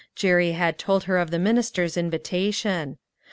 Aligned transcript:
Jerry 0.15 0.53
had 0.53 0.79
told 0.79 1.03
her 1.03 1.19
of 1.19 1.29
the 1.29 1.37
minister's 1.37 1.95
invitation. 1.95 2.97